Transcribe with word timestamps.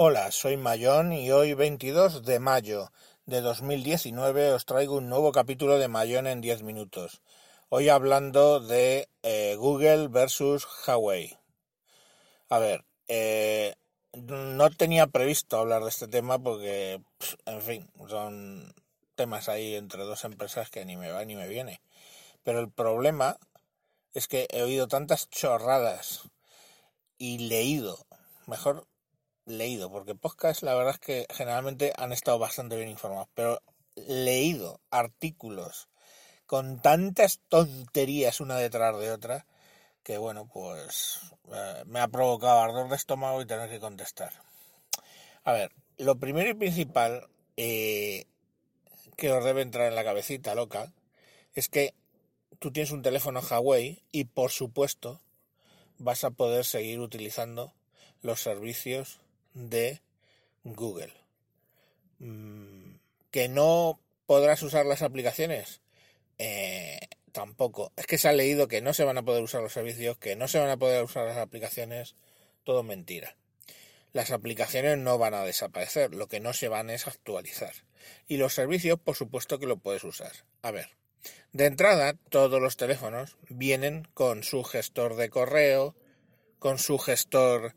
Hola, 0.00 0.30
soy 0.30 0.56
Mayón 0.56 1.12
y 1.12 1.32
hoy 1.32 1.54
22 1.54 2.24
de 2.24 2.38
mayo 2.38 2.92
de 3.26 3.40
2019 3.40 4.52
os 4.52 4.64
traigo 4.64 4.96
un 4.96 5.08
nuevo 5.08 5.32
capítulo 5.32 5.76
de 5.76 5.88
Mayón 5.88 6.26
en 6.26 6.40
10 6.40 6.62
minutos. 6.62 7.20
Hoy 7.68 7.88
hablando 7.88 8.60
de 8.60 9.08
eh, 9.22 9.56
Google 9.56 10.08
versus 10.08 10.66
Huawei. 10.86 11.36
A 12.48 12.58
ver, 12.58 12.84
eh, 13.08 13.74
no 14.14 14.70
tenía 14.70 15.08
previsto 15.08 15.58
hablar 15.58 15.82
de 15.82 15.90
este 15.90 16.08
tema 16.08 16.38
porque, 16.38 17.02
en 17.44 17.60
fin, 17.60 17.90
son 18.08 18.74
temas 19.18 19.48
ahí 19.48 19.74
entre 19.74 20.04
dos 20.04 20.22
empresas 20.22 20.70
que 20.70 20.84
ni 20.84 20.96
me 20.96 21.10
va 21.10 21.24
ni 21.24 21.34
me 21.34 21.48
viene. 21.48 21.82
Pero 22.44 22.60
el 22.60 22.70
problema 22.70 23.36
es 24.14 24.28
que 24.28 24.46
he 24.50 24.62
oído 24.62 24.86
tantas 24.86 25.28
chorradas 25.28 26.22
y 27.18 27.38
leído, 27.48 28.06
mejor 28.46 28.86
leído, 29.44 29.90
porque 29.90 30.14
podcast 30.14 30.62
la 30.62 30.74
verdad 30.74 30.94
es 30.94 31.00
que 31.00 31.26
generalmente 31.30 31.92
han 31.96 32.12
estado 32.12 32.38
bastante 32.38 32.76
bien 32.76 32.88
informados, 32.88 33.28
pero 33.34 33.60
leído 33.96 34.80
artículos 34.90 35.88
con 36.46 36.80
tantas 36.80 37.40
tonterías 37.48 38.40
una 38.40 38.54
detrás 38.54 38.96
de 39.00 39.10
otra 39.10 39.46
que 40.04 40.16
bueno, 40.16 40.46
pues 40.46 41.18
eh, 41.52 41.82
me 41.86 41.98
ha 41.98 42.06
provocado 42.06 42.60
ardor 42.60 42.88
de 42.88 42.96
estómago 42.96 43.42
y 43.42 43.46
tener 43.46 43.68
que 43.68 43.80
contestar. 43.80 44.32
A 45.42 45.52
ver, 45.52 45.72
lo 45.96 46.18
primero 46.20 46.48
y 46.50 46.54
principal 46.54 47.28
eh, 47.56 48.26
que 49.18 49.32
os 49.32 49.44
debe 49.44 49.62
entrar 49.62 49.88
en 49.88 49.96
la 49.96 50.04
cabecita 50.04 50.54
loca 50.54 50.92
es 51.52 51.68
que 51.68 51.92
tú 52.60 52.70
tienes 52.70 52.92
un 52.92 53.02
teléfono 53.02 53.40
Huawei 53.40 54.00
y 54.12 54.24
por 54.24 54.52
supuesto 54.52 55.20
vas 55.98 56.22
a 56.22 56.30
poder 56.30 56.64
seguir 56.64 57.00
utilizando 57.00 57.74
los 58.22 58.40
servicios 58.40 59.20
de 59.54 60.00
Google. 60.62 61.12
Mm, 62.20 62.94
¿Que 63.32 63.48
no 63.48 63.98
podrás 64.26 64.62
usar 64.62 64.86
las 64.86 65.02
aplicaciones? 65.02 65.80
Eh, 66.38 67.00
tampoco. 67.32 67.90
Es 67.96 68.06
que 68.06 68.18
se 68.18 68.28
ha 68.28 68.32
leído 68.32 68.68
que 68.68 68.80
no 68.82 68.94
se 68.94 69.02
van 69.02 69.18
a 69.18 69.24
poder 69.24 69.42
usar 69.42 69.62
los 69.62 69.72
servicios, 69.72 70.16
que 70.16 70.36
no 70.36 70.46
se 70.46 70.60
van 70.60 70.70
a 70.70 70.76
poder 70.76 71.02
usar 71.02 71.26
las 71.26 71.38
aplicaciones. 71.38 72.14
Todo 72.62 72.84
mentira. 72.84 73.36
Las 74.12 74.30
aplicaciones 74.30 74.98
no 74.98 75.18
van 75.18 75.34
a 75.34 75.44
desaparecer, 75.44 76.14
lo 76.14 76.28
que 76.28 76.40
no 76.40 76.52
se 76.52 76.68
van 76.68 76.90
es 76.90 77.06
actualizar. 77.06 77.72
Y 78.26 78.36
los 78.36 78.54
servicios, 78.54 78.98
por 78.98 79.16
supuesto 79.16 79.58
que 79.58 79.66
lo 79.66 79.76
puedes 79.76 80.04
usar. 80.04 80.32
A 80.62 80.70
ver, 80.70 80.90
de 81.52 81.66
entrada, 81.66 82.14
todos 82.30 82.60
los 82.60 82.76
teléfonos 82.76 83.36
vienen 83.48 84.08
con 84.14 84.42
su 84.42 84.64
gestor 84.64 85.16
de 85.16 85.28
correo, 85.28 85.94
con 86.58 86.78
su 86.78 86.98
gestor 86.98 87.74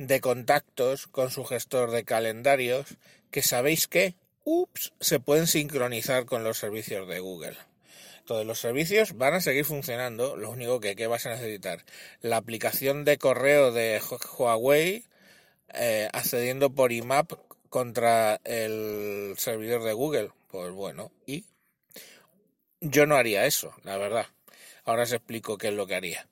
de 0.00 0.22
contactos 0.22 1.06
con 1.08 1.30
su 1.30 1.44
gestor 1.44 1.90
de 1.90 2.04
calendarios 2.04 2.96
que 3.30 3.42
sabéis 3.42 3.86
que, 3.86 4.14
ups, 4.44 4.94
se 4.98 5.20
pueden 5.20 5.46
sincronizar 5.46 6.24
con 6.24 6.42
los 6.42 6.56
servicios 6.56 7.06
de 7.06 7.20
Google. 7.20 7.56
Todos 8.24 8.46
los 8.46 8.58
servicios 8.58 9.18
van 9.18 9.34
a 9.34 9.42
seguir 9.42 9.66
funcionando, 9.66 10.36
lo 10.36 10.50
único 10.50 10.80
que, 10.80 11.06
vas 11.06 11.26
a 11.26 11.30
necesitar, 11.30 11.84
la 12.22 12.38
aplicación 12.38 13.04
de 13.04 13.18
correo 13.18 13.72
de 13.72 14.00
Huawei 14.38 15.04
eh, 15.74 16.08
accediendo 16.12 16.70
por 16.70 16.92
IMAP 16.92 17.32
contra 17.68 18.40
el 18.44 19.34
servidor 19.38 19.82
de 19.84 19.92
Google. 19.92 20.30
Pues 20.48 20.72
bueno, 20.72 21.12
y 21.26 21.44
yo 22.80 23.06
no 23.06 23.16
haría 23.16 23.46
eso, 23.46 23.74
la 23.84 23.96
verdad. 23.96 24.26
Ahora 24.84 25.04
os 25.04 25.12
explico 25.12 25.58
qué 25.58 25.68
es 25.68 25.74
lo 25.74 25.86
que 25.86 25.94
haría. 25.94 26.28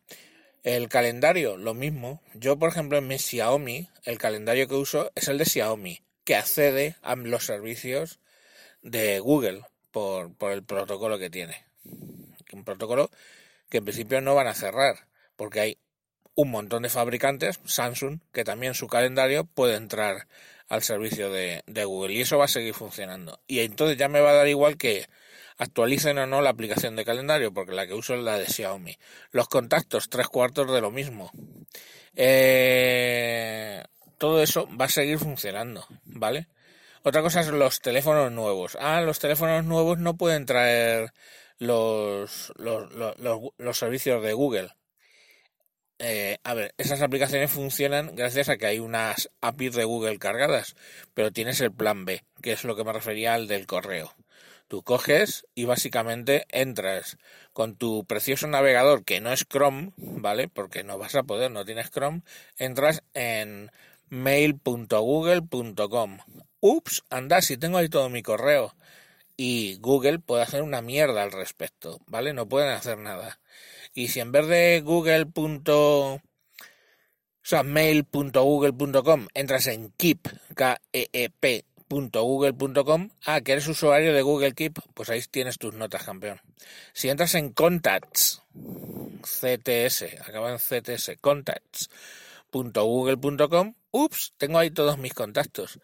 El 0.64 0.88
calendario, 0.88 1.56
lo 1.56 1.74
mismo. 1.74 2.20
Yo, 2.34 2.58
por 2.58 2.68
ejemplo, 2.68 2.98
en 2.98 3.06
mi 3.06 3.18
Xiaomi, 3.18 3.88
el 4.04 4.18
calendario 4.18 4.66
que 4.66 4.74
uso 4.74 5.12
es 5.14 5.28
el 5.28 5.38
de 5.38 5.44
Xiaomi, 5.44 6.02
que 6.24 6.34
accede 6.34 6.96
a 7.02 7.14
los 7.14 7.46
servicios 7.46 8.18
de 8.82 9.20
Google 9.20 9.62
por, 9.90 10.34
por 10.34 10.52
el 10.52 10.64
protocolo 10.64 11.18
que 11.18 11.30
tiene. 11.30 11.64
Un 12.52 12.64
protocolo 12.64 13.10
que 13.68 13.78
en 13.78 13.84
principio 13.84 14.20
no 14.20 14.34
van 14.34 14.46
a 14.46 14.54
cerrar, 14.54 15.08
porque 15.36 15.60
hay 15.60 15.78
un 16.38 16.52
montón 16.52 16.84
de 16.84 16.88
fabricantes, 16.88 17.58
Samsung, 17.64 18.20
que 18.32 18.44
también 18.44 18.74
su 18.74 18.86
calendario 18.86 19.42
puede 19.42 19.74
entrar 19.74 20.28
al 20.68 20.84
servicio 20.84 21.32
de, 21.32 21.64
Google 21.66 22.14
y 22.14 22.20
eso 22.20 22.38
va 22.38 22.44
a 22.44 22.48
seguir 22.48 22.74
funcionando. 22.74 23.40
Y 23.48 23.58
entonces 23.58 23.96
ya 23.96 24.06
me 24.08 24.20
va 24.20 24.30
a 24.30 24.34
dar 24.34 24.46
igual 24.46 24.76
que 24.76 25.08
actualicen 25.56 26.16
o 26.18 26.28
no 26.28 26.40
la 26.40 26.50
aplicación 26.50 26.94
de 26.94 27.04
calendario, 27.04 27.52
porque 27.52 27.72
la 27.72 27.88
que 27.88 27.94
uso 27.94 28.14
es 28.14 28.22
la 28.22 28.38
de 28.38 28.46
Xiaomi. 28.46 28.96
Los 29.32 29.48
contactos, 29.48 30.10
tres 30.10 30.28
cuartos 30.28 30.72
de 30.72 30.80
lo 30.80 30.92
mismo. 30.92 31.32
Eh, 32.14 33.82
todo 34.16 34.40
eso 34.40 34.68
va 34.80 34.84
a 34.84 34.90
seguir 34.90 35.18
funcionando, 35.18 35.88
¿vale? 36.04 36.46
Otra 37.02 37.20
cosa 37.20 37.40
es 37.40 37.48
los 37.48 37.80
teléfonos 37.80 38.30
nuevos. 38.30 38.78
Ah, 38.80 39.00
los 39.00 39.18
teléfonos 39.18 39.64
nuevos 39.64 39.98
no 39.98 40.16
pueden 40.16 40.46
traer 40.46 41.12
los, 41.58 42.52
los, 42.58 42.92
los, 43.58 43.78
servicios 43.78 44.22
de 44.22 44.32
Google. 44.34 44.70
Eh, 46.00 46.38
a 46.44 46.54
ver, 46.54 46.74
esas 46.78 47.02
aplicaciones 47.02 47.50
funcionan 47.50 48.14
gracias 48.14 48.48
a 48.48 48.56
que 48.56 48.66
hay 48.66 48.78
unas 48.78 49.30
APIs 49.40 49.74
de 49.74 49.84
Google 49.84 50.18
cargadas, 50.18 50.76
pero 51.12 51.32
tienes 51.32 51.60
el 51.60 51.72
plan 51.72 52.04
B, 52.04 52.24
que 52.40 52.52
es 52.52 52.64
lo 52.64 52.76
que 52.76 52.84
me 52.84 52.92
refería 52.92 53.34
al 53.34 53.48
del 53.48 53.66
correo. 53.66 54.14
Tú 54.68 54.82
coges 54.82 55.46
y 55.54 55.64
básicamente 55.64 56.46
entras 56.50 57.16
con 57.52 57.76
tu 57.76 58.04
precioso 58.04 58.46
navegador 58.46 59.04
que 59.04 59.20
no 59.20 59.32
es 59.32 59.46
Chrome, 59.48 59.92
¿vale? 59.96 60.48
Porque 60.48 60.84
no 60.84 60.98
vas 60.98 61.14
a 61.14 61.22
poder, 61.22 61.50
no 61.50 61.64
tienes 61.64 61.90
Chrome, 61.90 62.20
entras 62.58 63.02
en 63.14 63.70
mail.google.com. 64.10 66.18
Ups, 66.60 67.02
anda, 67.10 67.40
si 67.40 67.56
tengo 67.56 67.78
ahí 67.78 67.88
todo 67.88 68.10
mi 68.10 68.22
correo. 68.22 68.74
Y 69.36 69.78
Google 69.80 70.18
puede 70.18 70.42
hacer 70.42 70.62
una 70.62 70.82
mierda 70.82 71.22
al 71.22 71.32
respecto, 71.32 72.00
¿vale? 72.06 72.32
No 72.34 72.48
pueden 72.48 72.70
hacer 72.70 72.98
nada. 72.98 73.38
Y 73.98 74.06
si 74.06 74.20
en 74.20 74.30
vez 74.30 74.46
de 74.46 74.80
google. 74.80 75.26
o 75.66 76.20
sea, 77.42 77.64
mail.google.com 77.64 79.26
entras 79.34 79.66
en 79.66 79.90
keep, 79.96 80.20
K-E-E-P, 80.54 81.64
google.com 81.88 83.10
Ah, 83.26 83.40
que 83.40 83.50
eres 83.50 83.66
usuario 83.66 84.14
de 84.14 84.22
Google 84.22 84.54
Keep. 84.54 84.78
Pues 84.94 85.10
ahí 85.10 85.20
tienes 85.28 85.58
tus 85.58 85.74
notas, 85.74 86.04
campeón. 86.04 86.40
Si 86.92 87.08
entras 87.08 87.34
en 87.34 87.50
Contacts, 87.50 88.44
CTS, 89.22 90.04
acaba 90.24 90.52
en 90.52 90.58
CTS, 90.58 91.16
contacts.google.com, 91.20 93.74
ups, 93.90 94.32
tengo 94.36 94.60
ahí 94.60 94.70
todos 94.70 94.96
mis 94.98 95.12
contactos. 95.12 95.80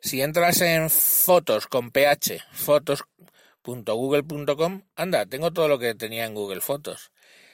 Si 0.00 0.22
entras 0.22 0.62
en 0.62 0.88
fotos 0.88 1.66
con 1.66 1.90
ph, 1.90 2.40
fotos.google.com, 2.50 4.84
anda, 4.96 5.26
tengo 5.26 5.52
todo 5.52 5.68
lo 5.68 5.78
que 5.78 5.94
tenía 5.94 6.24
en 6.24 6.32
Google 6.32 6.62
Fotos. 6.62 7.12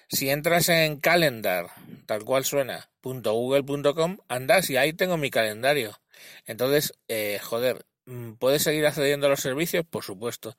Si 0.09 0.31
entras 0.31 0.69
en 0.69 1.01
calendar, 1.01 1.69
tal 2.07 2.25
cual 2.25 2.45
suena, 2.45 2.91
.google.com, 3.03 4.19
anda, 4.29 4.63
si 4.63 4.77
ahí 4.77 4.93
tengo 4.93 5.17
mi 5.17 5.31
calendario. 5.31 6.01
Entonces, 6.47 6.93
eh, 7.09 7.39
joder, 7.43 7.85
Mm, 8.07 8.33
¿Puedes 8.35 8.63
seguir 8.63 8.87
accediendo 8.87 9.27
a 9.27 9.31
los 9.31 9.41
servicios? 9.41 9.85
Por 9.87 10.05
supuesto. 10.05 10.57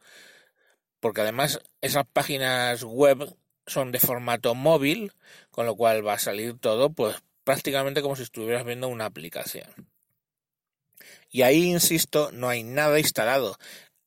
Porque 1.00 1.22
además 1.22 1.60
esas 1.82 2.06
páginas 2.12 2.84
web 2.84 3.36
son 3.68 3.92
de 3.92 4.00
formato 4.00 4.56
móvil, 4.56 5.14
con 5.52 5.66
lo 5.66 5.76
cual 5.76 6.06
va 6.06 6.14
a 6.14 6.20
salir 6.20 6.58
todo 6.60 6.92
pues 6.94 7.18
prácticamente 7.44 8.02
como 8.02 8.16
si 8.16 8.24
estuvieras 8.24 8.66
viendo 8.66 8.88
una 8.88 9.06
aplicación. 9.06 9.70
Y 11.30 11.44
ahí, 11.44 11.66
insisto, 11.66 12.32
no 12.32 12.50
hay 12.50 12.64
nada 12.64 13.00
instalado. 13.00 13.58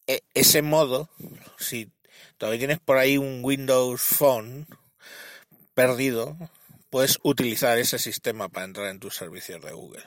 E 0.07 0.23
ese 0.35 0.63
modo, 0.63 1.11
si 1.59 1.93
todavía 2.39 2.61
tienes 2.61 2.81
por 2.81 2.97
ahí 2.99 3.19
un 3.19 3.45
Windows 3.45 4.01
Phone 4.01 4.67
perdido, 5.79 6.37
puedes 6.91 7.21
utilizar 7.23 7.79
ese 7.79 8.01
sistema 8.01 8.49
para 8.49 8.65
entrar 8.65 8.89
en 8.89 8.99
tus 8.99 9.15
servicios 9.15 9.63
de 9.63 9.71
Google. 9.71 10.03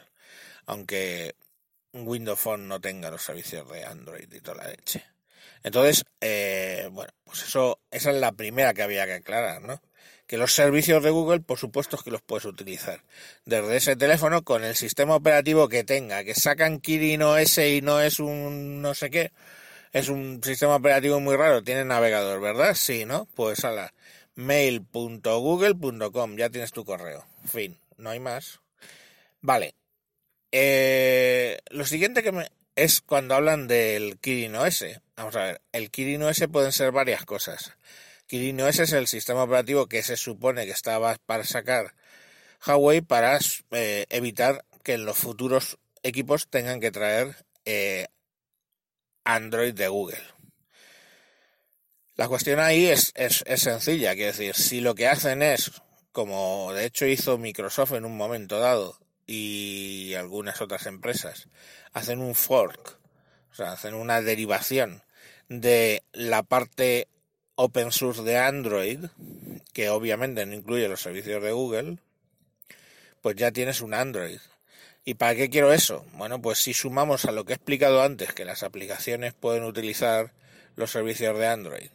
Aunque 0.65 1.33
Windows 1.93 2.41
Phone 2.41 2.67
no 2.67 2.81
tenga 2.81 3.09
los 3.09 3.21
servicios 3.21 3.69
de 3.69 3.85
Android 3.85 4.27
y 4.29 4.41
toda 4.41 4.65
la 4.65 4.67
leche. 4.67 5.05
Entonces, 5.63 6.03
eh, 6.19 6.89
bueno, 6.91 7.13
pues 7.23 7.43
eso, 7.43 7.79
esa 7.89 8.11
es 8.11 8.17
la 8.17 8.33
primera 8.33 8.73
que 8.73 8.81
había 8.81 9.05
que 9.05 9.13
aclarar, 9.13 9.61
¿no? 9.61 9.81
Que 10.27 10.35
los 10.35 10.53
servicios 10.53 11.01
de 11.03 11.09
Google, 11.09 11.39
por 11.39 11.57
supuesto, 11.57 11.95
es 11.95 12.03
que 12.03 12.11
los 12.11 12.21
puedes 12.21 12.43
utilizar 12.43 13.01
desde 13.45 13.77
ese 13.77 13.95
teléfono 13.95 14.43
con 14.43 14.65
el 14.65 14.75
sistema 14.75 15.15
operativo 15.15 15.69
que 15.69 15.85
tenga, 15.85 16.25
que 16.25 16.35
sacan 16.35 16.81
Kirin 16.81 17.21
OS 17.21 17.59
y 17.59 17.81
no 17.81 18.01
es 18.01 18.19
un 18.19 18.81
no 18.81 18.93
sé 18.93 19.09
qué, 19.09 19.31
es 19.93 20.09
un 20.09 20.41
sistema 20.43 20.75
operativo 20.75 21.21
muy 21.21 21.37
raro, 21.37 21.63
tiene 21.63 21.85
navegador, 21.85 22.41
¿verdad? 22.41 22.73
Sí, 22.73 23.05
¿no? 23.05 23.29
Pues 23.35 23.63
a 23.63 23.71
la 23.71 23.93
mail.google.com, 24.41 26.35
ya 26.35 26.49
tienes 26.49 26.71
tu 26.71 26.83
correo. 26.85 27.25
Fin, 27.45 27.79
no 27.97 28.09
hay 28.09 28.19
más. 28.19 28.59
Vale, 29.41 29.75
eh, 30.51 31.59
lo 31.69 31.85
siguiente 31.85 32.21
que 32.23 32.31
me, 32.31 32.51
es 32.75 33.01
cuando 33.01 33.35
hablan 33.35 33.67
del 33.67 34.19
Kirin 34.19 34.55
OS. 34.55 34.85
Vamos 35.15 35.35
a 35.35 35.43
ver, 35.43 35.61
el 35.71 35.91
Kirin 35.91 36.23
OS 36.23 36.43
pueden 36.51 36.71
ser 36.71 36.91
varias 36.91 37.25
cosas. 37.25 37.77
Kirin 38.27 38.61
OS 38.61 38.79
es 38.79 38.93
el 38.93 39.07
sistema 39.07 39.43
operativo 39.43 39.87
que 39.87 40.03
se 40.03 40.17
supone 40.17 40.65
que 40.65 40.71
estaba 40.71 41.15
para 41.25 41.43
sacar 41.43 41.93
Huawei 42.65 43.01
para 43.01 43.39
eh, 43.71 44.05
evitar 44.09 44.65
que 44.83 44.93
en 44.93 45.05
los 45.05 45.17
futuros 45.17 45.77
equipos 46.03 46.47
tengan 46.47 46.79
que 46.79 46.91
traer 46.91 47.35
eh, 47.65 48.07
Android 49.23 49.73
de 49.73 49.87
Google. 49.87 50.23
La 52.21 52.27
cuestión 52.27 52.59
ahí 52.59 52.85
es, 52.85 53.13
es, 53.15 53.43
es 53.47 53.61
sencilla, 53.61 54.13
quiero 54.13 54.31
decir, 54.31 54.53
si 54.53 54.79
lo 54.79 54.93
que 54.93 55.07
hacen 55.07 55.41
es, 55.41 55.71
como 56.11 56.71
de 56.71 56.85
hecho 56.85 57.07
hizo 57.07 57.39
Microsoft 57.39 57.93
en 57.93 58.05
un 58.05 58.15
momento 58.15 58.59
dado 58.59 58.95
y 59.25 60.13
algunas 60.13 60.61
otras 60.61 60.85
empresas, 60.85 61.47
hacen 61.93 62.21
un 62.21 62.35
fork, 62.35 62.99
o 63.51 63.55
sea, 63.55 63.71
hacen 63.71 63.95
una 63.95 64.21
derivación 64.21 65.01
de 65.49 66.03
la 66.13 66.43
parte 66.43 67.07
open 67.55 67.91
source 67.91 68.21
de 68.21 68.37
Android, 68.37 68.99
que 69.73 69.89
obviamente 69.89 70.45
no 70.45 70.53
incluye 70.53 70.87
los 70.87 71.01
servicios 71.01 71.41
de 71.41 71.51
Google, 71.53 71.97
pues 73.21 73.35
ya 73.35 73.51
tienes 73.51 73.81
un 73.81 73.95
Android. 73.95 74.37
¿Y 75.05 75.15
para 75.15 75.33
qué 75.33 75.49
quiero 75.49 75.73
eso? 75.73 76.05
Bueno, 76.13 76.39
pues 76.39 76.59
si 76.59 76.75
sumamos 76.75 77.25
a 77.25 77.31
lo 77.31 77.45
que 77.45 77.53
he 77.53 77.55
explicado 77.55 78.03
antes, 78.03 78.31
que 78.31 78.45
las 78.45 78.61
aplicaciones 78.61 79.33
pueden 79.33 79.63
utilizar 79.63 80.33
los 80.75 80.91
servicios 80.91 81.35
de 81.39 81.47
Android, 81.47 81.89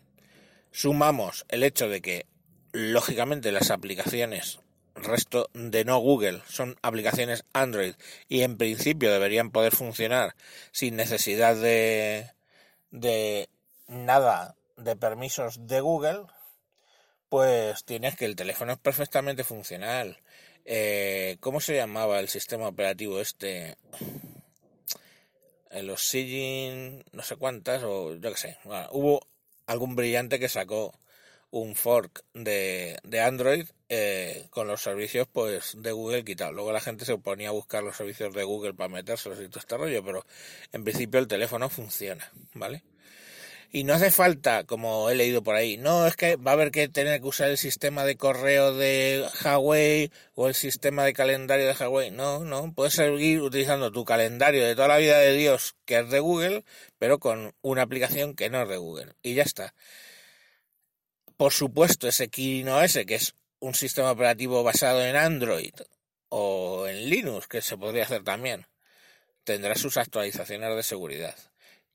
sumamos 0.76 1.46
el 1.49 1.62
hecho 1.62 1.88
de 1.88 2.02
que, 2.02 2.26
lógicamente, 2.73 3.50
las 3.50 3.70
aplicaciones 3.70 4.61
resto 4.94 5.49
de 5.55 5.87
no 5.87 5.99
Google 5.99 6.43
son 6.49 6.76
aplicaciones 6.82 7.44
Android 7.55 7.94
y 8.28 8.43
en 8.43 8.58
principio 8.58 9.11
deberían 9.11 9.50
poder 9.50 9.75
funcionar 9.75 10.34
sin 10.73 10.96
necesidad 10.96 11.56
de, 11.56 12.31
de 12.90 13.49
nada 13.88 14.55
de 14.76 14.96
permisos 14.96 15.67
de 15.67 15.81
Google, 15.81 16.25
pues 17.31 17.82
tienes 17.84 18.14
que 18.14 18.26
el 18.26 18.37
teléfono 18.37 18.72
es 18.72 18.79
perfectamente 18.79 19.44
funcional. 19.44 20.19
Eh, 20.67 21.38
¿Cómo 21.40 21.61
se 21.61 21.76
llamaba 21.76 22.20
el 22.20 22.29
sistema 22.29 22.69
operativo 22.69 23.20
este? 23.20 23.76
los 25.82 26.08
Sigin, 26.08 27.05
no 27.12 27.22
sé 27.22 27.37
cuántas, 27.37 27.82
o 27.82 28.14
yo 28.14 28.31
qué 28.31 28.37
sé. 28.37 28.58
hubo 28.93 29.26
algún 29.67 29.97
brillante 29.97 30.39
que 30.39 30.49
sacó 30.49 30.99
un 31.51 31.75
fork 31.75 32.25
de, 32.35 32.99
de 33.05 33.21
Android 33.21 33.67
eh, 33.89 34.47
con 34.51 34.67
los 34.67 34.83
servicios 34.83 35.29
pues 35.33 35.75
de 35.79 35.93
Google 35.93 36.25
quitado. 36.25 36.53
Luego 36.53 36.73
la 36.73 36.81
gente 36.81 37.05
se 37.05 37.17
ponía 37.19 37.49
a 37.49 37.53
buscar 37.53 37.83
los 37.83 37.97
servicios 37.97 38.35
de 38.35 38.45
Google 38.45 38.75
para 38.75 38.89
metérselos 38.89 39.41
y 39.41 39.49
todo 39.49 39.61
este 39.61 39.77
rollo, 39.77 40.05
pero 40.05 40.27
en 40.73 40.85
principio 40.85 41.21
el 41.21 41.29
teléfono 41.29 41.69
funciona, 41.69 42.31
¿vale? 42.55 42.83
Y 43.73 43.85
no 43.85 43.95
hace 43.95 44.11
falta, 44.11 44.65
como 44.65 45.11
he 45.11 45.15
leído 45.15 45.43
por 45.43 45.55
ahí, 45.55 45.77
no 45.77 46.07
es 46.07 46.17
que 46.17 46.37
va 46.37 46.53
a 46.53 46.55
haber 46.55 46.71
que 46.71 46.89
tener 46.89 47.21
que 47.21 47.27
usar 47.27 47.51
el 47.51 47.59
sistema 47.59 48.05
de 48.05 48.17
correo 48.17 48.75
de 48.75 49.27
Huawei 49.45 50.11
o 50.35 50.49
el 50.49 50.55
sistema 50.55 51.05
de 51.05 51.13
calendario 51.13 51.67
de 51.67 51.73
Huawei. 51.73 52.11
No, 52.11 52.45
no, 52.45 52.73
puedes 52.73 52.95
seguir 52.95 53.43
utilizando 53.43 53.91
tu 53.91 54.05
calendario 54.05 54.65
de 54.65 54.75
toda 54.75 54.89
la 54.89 54.99
vida 54.99 55.19
de 55.19 55.33
Dios, 55.35 55.75
que 55.85 55.99
es 55.99 56.11
de 56.11 56.21
Google, 56.21 56.65
pero 56.99 57.19
con 57.19 57.55
una 57.63 57.83
aplicación 57.83 58.35
que 58.35 58.51
no 58.51 58.63
es 58.63 58.69
de 58.69 58.77
Google. 58.77 59.15
Y 59.23 59.35
ya 59.35 59.43
está. 59.43 59.75
Por 61.37 61.53
supuesto, 61.53 62.09
ese 62.09 62.29
Kirin 62.29 62.69
OS, 62.69 62.99
que 63.07 63.17
es 63.17 63.35
un 63.59 63.75
sistema 63.75 64.11
operativo 64.11 64.63
basado 64.63 65.05
en 65.05 65.17
Android 65.17 65.75
o 66.29 66.87
en 66.87 67.11
Linux, 67.11 67.47
que 67.49 67.61
se 67.61 67.77
podría 67.77 68.05
hacer 68.05 68.23
también, 68.23 68.67
tendrá 69.45 69.75
sus 69.75 69.97
actualizaciones 69.97 70.75
de 70.75 70.83
seguridad. 70.83 71.37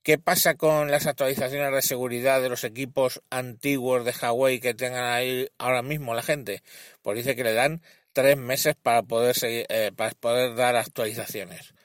¿Qué 0.03 0.17
pasa 0.17 0.55
con 0.55 0.89
las 0.89 1.05
actualizaciones 1.05 1.71
de 1.71 1.81
seguridad 1.83 2.41
de 2.41 2.49
los 2.49 2.63
equipos 2.63 3.21
antiguos 3.29 4.03
de 4.03 4.11
Huawei 4.19 4.59
que 4.59 4.73
tengan 4.73 5.03
ahí 5.03 5.47
ahora 5.59 5.83
mismo 5.83 6.15
la 6.15 6.23
gente? 6.23 6.63
Pues 7.03 7.17
dice 7.17 7.35
que 7.35 7.43
le 7.43 7.53
dan 7.53 7.83
tres 8.11 8.35
meses 8.35 8.75
para 8.81 9.03
poder, 9.03 9.35
eh, 9.43 9.91
para 9.95 10.11
poder 10.15 10.55
dar 10.55 10.75
actualizaciones. 10.75 11.75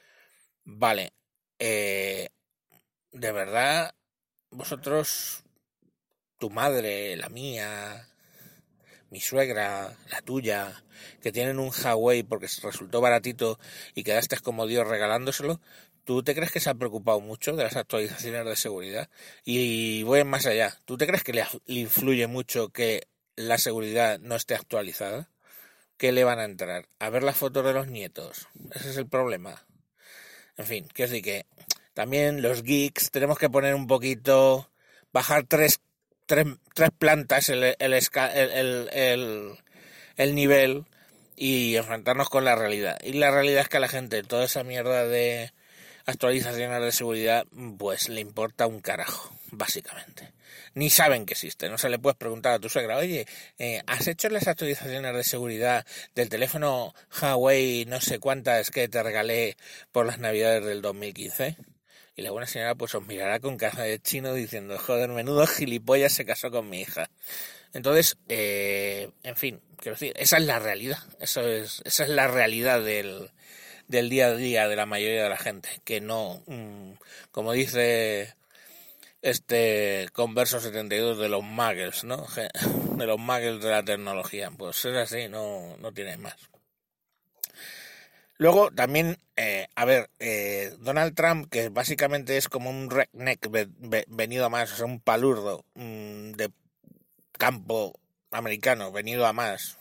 Vale. 0.64 1.12
Eh, 1.58 2.30
de 3.12 3.32
verdad, 3.32 3.94
vosotros, 4.50 5.44
tu 6.38 6.48
madre, 6.48 7.16
la 7.16 7.28
mía, 7.28 8.08
mi 9.10 9.20
suegra, 9.20 9.94
la 10.10 10.22
tuya, 10.22 10.84
que 11.20 11.32
tienen 11.32 11.58
un 11.58 11.70
Huawei 11.70 12.22
porque 12.22 12.48
resultó 12.62 13.02
baratito 13.02 13.58
y 13.94 14.04
quedaste 14.04 14.38
como 14.38 14.66
Dios 14.66 14.88
regalándoselo, 14.88 15.60
¿Tú 16.06 16.23
te 16.23 16.37
crees 16.37 16.53
que 16.53 16.61
se 16.61 16.70
ha 16.70 16.75
preocupado 16.75 17.19
mucho 17.19 17.56
de 17.56 17.64
las 17.64 17.75
actualizaciones 17.75 18.44
de 18.44 18.55
seguridad? 18.55 19.11
Y 19.44 20.05
voy 20.05 20.23
más 20.23 20.47
allá. 20.47 20.79
¿Tú 20.85 20.97
te 20.97 21.05
crees 21.05 21.25
que 21.25 21.32
le, 21.32 21.44
influye 21.67 22.29
mucho 22.29 22.69
que 22.69 23.08
la 23.35 23.58
seguridad 23.58 24.20
no 24.20 24.37
esté 24.37 24.55
actualizada? 24.55 25.29
¿Qué 25.97 26.12
le 26.12 26.23
van 26.23 26.38
a 26.38 26.44
entrar? 26.44 26.87
¿A 27.00 27.11
ver 27.11 27.25
las 27.25 27.37
fotos 27.37 27.64
de 27.64 27.73
los 27.73 27.88
nietos? 27.88 28.47
Ese 28.73 28.91
es 28.91 28.97
el 28.99 29.08
problema. 29.08 29.67
En 30.56 30.67
fin, 30.67 30.87
quiero 30.93 31.11
decir 31.11 31.25
que 31.25 31.47
también 31.93 32.41
los 32.41 32.62
geeks 32.62 33.11
tenemos 33.11 33.37
que 33.37 33.50
poner 33.50 33.75
un 33.75 33.88
poquito, 33.88 34.70
bajar 35.12 35.44
tres, 35.49 35.81
tres, 36.26 36.47
tres 36.73 36.91
plantas 36.97 37.49
el, 37.49 37.75
el, 37.81 38.88
el, 38.93 39.59
el 40.17 40.35
nivel 40.37 40.85
y 41.35 41.75
enfrentarnos 41.75 42.29
con 42.29 42.44
la 42.44 42.55
realidad. 42.55 42.97
Y 43.02 43.14
la 43.14 43.32
realidad 43.32 43.62
es 43.62 43.69
que 43.69 43.81
la 43.81 43.88
gente 43.88 44.23
toda 44.23 44.44
esa 44.44 44.62
mierda 44.62 45.05
de 45.09 45.50
actualizaciones 46.06 46.81
de 46.81 46.93
seguridad, 46.93 47.47
pues 47.79 48.08
le 48.08 48.20
importa 48.20 48.67
un 48.67 48.81
carajo, 48.81 49.37
básicamente. 49.50 50.32
Ni 50.75 50.88
saben 50.91 51.26
que 51.26 51.35
existe. 51.35 51.69
No 51.69 51.79
se 51.79 51.88
le 51.88 51.99
puedes 51.99 52.17
preguntar 52.17 52.53
a 52.53 52.58
tu 52.58 52.69
suegra, 52.69 52.97
oye, 52.97 53.26
eh, 53.58 53.82
¿has 53.87 54.06
hecho 54.06 54.29
las 54.29 54.47
actualizaciones 54.47 55.14
de 55.14 55.25
seguridad 55.25 55.85
del 56.14 56.29
teléfono 56.29 56.94
Huawei 57.20 57.85
no 57.87 58.00
sé 58.00 58.19
cuántas 58.19 58.70
que 58.70 58.88
te 58.88 59.03
regalé 59.03 59.56
por 59.93 60.06
las 60.06 60.19
navidades 60.19 60.64
del 60.64 60.82
2015? 60.82 61.56
Y 62.14 62.23
la 62.23 62.31
buena 62.31 62.47
señora 62.47 62.75
pues 62.75 62.94
os 62.94 63.06
mirará 63.06 63.41
con 63.41 63.59
cara 63.59 63.82
de 63.82 63.99
chino 63.99 64.32
diciendo, 64.32 64.79
joder, 64.79 65.11
menudo 65.11 65.47
gilipollas 65.47 66.12
se 66.12 66.25
casó 66.25 66.50
con 66.50 66.70
mi 66.70 66.81
hija. 66.81 67.11
Entonces, 67.75 68.17
eh, 68.29 69.11
en 69.23 69.37
fin, 69.37 69.61
quiero 69.79 69.97
decir, 69.97 70.14
esa 70.17 70.38
es 70.38 70.44
la 70.44 70.59
realidad. 70.59 70.99
Eso 71.20 71.47
es, 71.47 71.82
esa 71.85 72.05
es 72.05 72.11
la 72.11 72.26
realidad 72.29 72.82
del, 72.82 73.31
del 73.88 74.09
día 74.09 74.29
a 74.29 74.35
día 74.35 74.69
de 74.69 74.77
la 74.77 74.87
mayoría 74.87 75.25
de 75.25 75.29
la 75.29 75.37
gente, 75.37 75.69
que 75.85 76.00
no, 76.00 76.43
mm, 76.47 76.93
como 77.31 77.53
dice 77.53 78.35
este 79.23 80.09
converso 80.12 80.61
72 80.61 81.19
de 81.19 81.29
los 81.29 81.43
muggles, 81.43 82.05
¿no? 82.05 82.26
De 82.97 83.07
los 83.07 83.19
muggles 83.19 83.62
de 83.62 83.71
la 83.71 83.85
tecnología, 83.85 84.50
pues 84.57 84.85
es 84.85 84.97
así, 84.97 85.28
no, 85.28 85.76
no 85.78 85.93
tiene 85.93 86.16
más. 86.16 86.37
Luego 88.38 88.71
también, 88.71 89.19
eh, 89.37 89.69
a 89.75 89.85
ver, 89.85 90.11
eh, 90.19 90.75
Donald 90.78 91.14
Trump, 91.14 91.50
que 91.50 91.69
básicamente 91.71 92.37
es 92.37 92.49
como 92.49 92.71
un 92.71 92.90
redneck 92.90 93.49
venido 94.09 94.47
a 94.47 94.49
más, 94.49 94.73
o 94.73 94.76
sea, 94.76 94.87
un 94.87 95.00
palurdo 95.00 95.64
mm, 95.75 96.33
de 96.33 96.50
campo 97.33 97.99
americano 98.31 98.93
venido 98.93 99.26
a 99.26 99.33
más, 99.33 99.78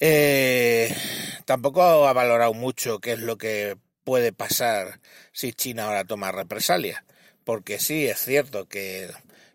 eh, 0.00 0.94
tampoco 1.44 2.06
ha 2.06 2.12
valorado 2.12 2.54
mucho 2.54 3.00
qué 3.00 3.12
es 3.12 3.20
lo 3.20 3.38
que 3.38 3.76
puede 4.04 4.32
pasar 4.32 5.00
si 5.32 5.52
China 5.52 5.86
ahora 5.86 6.04
toma 6.04 6.32
represalia. 6.32 7.04
Porque 7.44 7.78
sí, 7.78 8.06
es 8.06 8.20
cierto 8.20 8.68
que 8.68 9.10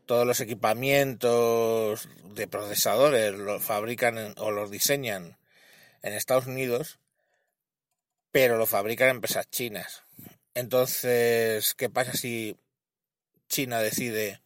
todos 0.05 0.25
los 0.27 0.39
equipamientos 0.41 2.09
de 2.33 2.47
procesadores 2.47 3.33
los 3.33 3.63
fabrican 3.63 4.33
o 4.37 4.51
los 4.51 4.71
diseñan 4.71 5.37
en 6.01 6.13
Estados 6.13 6.47
Unidos, 6.47 6.99
pero 8.31 8.57
lo 8.57 8.65
fabrican 8.65 9.09
empresas 9.09 9.49
chinas. 9.49 10.03
Entonces, 10.53 11.73
¿qué 11.75 11.89
pasa 11.89 12.13
si 12.13 12.57
China 13.47 13.79
decide 13.79 14.41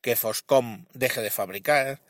que 0.00 0.16
Foscom 0.16 0.86
deje 0.92 1.20
de 1.20 1.30
fabricar? 1.30 2.00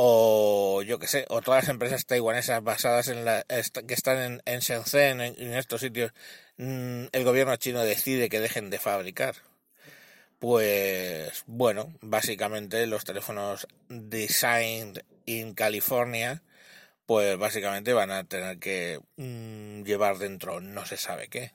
O 0.00 0.80
yo 0.82 1.00
que 1.00 1.08
sé, 1.08 1.26
o 1.28 1.42
todas 1.42 1.64
las 1.64 1.70
empresas 1.70 2.06
taiwanesas 2.06 2.62
basadas 2.62 3.08
en 3.08 3.24
la 3.24 3.42
que 3.42 3.94
están 3.94 4.18
en, 4.18 4.42
en 4.44 4.60
Shenzhen, 4.60 5.20
en, 5.20 5.54
estos 5.54 5.80
sitios, 5.80 6.12
mm, 6.56 7.06
el 7.10 7.24
gobierno 7.24 7.56
chino 7.56 7.82
decide 7.82 8.28
que 8.28 8.38
dejen 8.38 8.70
de 8.70 8.78
fabricar. 8.78 9.34
Pues 10.38 11.42
bueno, 11.46 11.92
básicamente 12.00 12.86
los 12.86 13.04
teléfonos 13.04 13.66
designed 13.88 15.02
in 15.26 15.54
California, 15.54 16.44
pues 17.04 17.36
básicamente 17.36 17.92
van 17.92 18.12
a 18.12 18.22
tener 18.22 18.60
que 18.60 19.00
mm, 19.16 19.82
llevar 19.82 20.18
dentro 20.18 20.60
no 20.60 20.86
se 20.86 20.96
sabe 20.96 21.26
qué. 21.26 21.54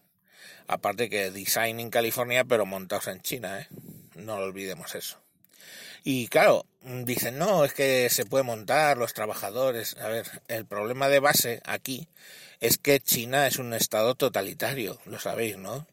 Aparte 0.68 1.10
que 1.10 1.32
design 1.32 1.80
in 1.80 1.90
California, 1.90 2.44
pero 2.44 2.66
montados 2.66 3.08
en 3.08 3.22
China, 3.22 3.62
¿eh? 3.62 3.68
No 4.16 4.36
olvidemos 4.36 4.96
eso. 4.96 5.23
Y 6.04 6.28
claro, 6.28 6.66
dicen, 6.82 7.38
no, 7.38 7.64
es 7.64 7.74
que 7.74 8.10
se 8.10 8.26
puede 8.26 8.44
montar 8.44 8.98
los 8.98 9.14
trabajadores. 9.14 9.96
A 9.98 10.10
ver, 10.10 10.26
el 10.50 10.66
problema 10.66 11.08
de 11.08 11.20
base 11.20 11.62
aquí 11.64 12.10
es 12.60 12.78
que 12.78 13.00
China 13.00 13.48
es 13.48 13.58
un 13.58 13.74
estado 13.74 14.16
totalitario, 14.16 15.00
lo 15.06 15.20
sabéis, 15.20 15.58
¿no? 15.58 15.88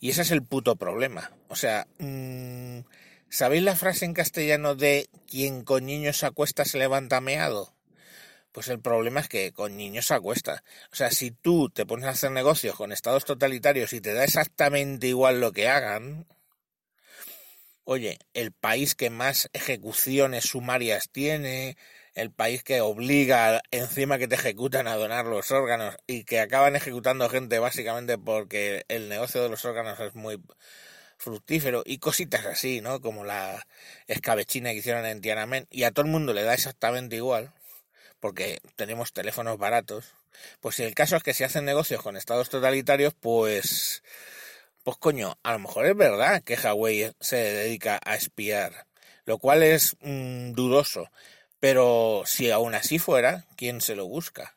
Y 0.00 0.10
ese 0.10 0.22
es 0.22 0.30
el 0.30 0.42
puto 0.42 0.76
problema. 0.76 1.32
O 1.48 1.56
sea, 1.56 1.86
mmm, 1.98 2.80
¿sabéis 3.30 3.62
la 3.62 3.74
frase 3.74 4.04
en 4.04 4.12
castellano 4.12 4.74
de 4.74 5.08
quien 5.26 5.64
con 5.64 5.86
niños 5.86 6.18
se 6.18 6.26
acuesta 6.26 6.64
se 6.66 6.78
levanta 6.78 7.22
meado? 7.22 7.72
Pues 8.52 8.68
el 8.68 8.80
problema 8.80 9.20
es 9.20 9.28
que 9.28 9.52
con 9.52 9.76
niños 9.76 10.06
se 10.06 10.14
acuesta. 10.14 10.62
O 10.92 10.94
sea, 10.94 11.10
si 11.10 11.30
tú 11.30 11.70
te 11.70 11.86
pones 11.86 12.06
a 12.06 12.10
hacer 12.10 12.30
negocios 12.30 12.76
con 12.76 12.92
estados 12.92 13.24
totalitarios 13.24 13.92
y 13.94 14.00
te 14.00 14.12
da 14.12 14.24
exactamente 14.24 15.08
igual 15.08 15.40
lo 15.40 15.52
que 15.52 15.68
hagan, 15.68 16.26
oye, 17.84 18.18
el 18.34 18.52
país 18.52 18.94
que 18.94 19.10
más 19.10 19.48
ejecuciones 19.52 20.44
sumarias 20.44 21.08
tiene, 21.10 21.76
el 22.14 22.30
país 22.30 22.62
que 22.62 22.80
obliga 22.80 23.62
encima 23.70 24.18
que 24.18 24.28
te 24.28 24.36
ejecutan 24.36 24.88
a 24.88 24.96
donar 24.96 25.26
los 25.26 25.50
órganos 25.50 25.96
y 26.06 26.24
que 26.24 26.40
acaban 26.40 26.76
ejecutando 26.76 27.28
gente 27.28 27.58
básicamente 27.58 28.18
porque 28.18 28.84
el 28.88 29.08
negocio 29.08 29.42
de 29.42 29.48
los 29.48 29.64
órganos 29.64 29.98
es 30.00 30.14
muy 30.14 30.40
fructífero 31.18 31.82
y 31.86 31.98
cositas 31.98 32.46
así, 32.46 32.80
¿no? 32.80 33.00
Como 33.00 33.24
la 33.24 33.66
escabechina 34.06 34.70
que 34.70 34.78
hicieron 34.78 35.06
en 35.06 35.20
Tiananmen 35.20 35.66
y 35.70 35.84
a 35.84 35.90
todo 35.90 36.06
el 36.06 36.12
mundo 36.12 36.32
le 36.32 36.42
da 36.42 36.54
exactamente 36.54 37.16
igual 37.16 37.52
porque 38.24 38.60
tenemos 38.76 39.12
teléfonos 39.12 39.58
baratos, 39.58 40.14
pues 40.60 40.76
si 40.76 40.82
el 40.82 40.94
caso 40.94 41.16
es 41.16 41.22
que 41.22 41.34
se 41.34 41.44
hacen 41.44 41.66
negocios 41.66 42.00
con 42.00 42.16
estados 42.16 42.48
totalitarios, 42.48 43.12
pues, 43.12 44.02
pues 44.84 44.96
coño, 44.98 45.38
a 45.42 45.52
lo 45.52 45.58
mejor 45.58 45.86
es 45.86 45.96
verdad 45.96 46.42
que 46.42 46.56
Huawei 46.56 47.12
se 47.20 47.36
dedica 47.36 48.00
a 48.04 48.14
espiar, 48.14 48.86
lo 49.24 49.38
cual 49.38 49.62
es 49.62 49.96
mmm, 50.00 50.52
dudoso, 50.52 51.10
pero 51.58 52.22
si 52.26 52.50
aún 52.50 52.74
así 52.74 52.98
fuera, 52.98 53.46
¿quién 53.56 53.80
se 53.80 53.96
lo 53.96 54.06
busca? 54.06 54.54